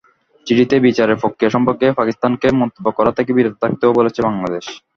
চিঠিতে 0.47 0.75
বিচারের 0.85 1.19
প্রক্রিয়া 1.21 1.53
সম্পর্কে 1.55 1.85
পাকিস্তানকে 1.99 2.47
মন্তব্য 2.61 2.87
করা 2.97 3.11
থেকে 3.17 3.31
বিরত 3.33 3.55
থাকতেও 3.63 3.97
বলেছে 3.99 4.19
বাংলাদেশ। 4.27 4.65